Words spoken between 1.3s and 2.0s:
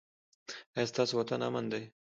امن دی؟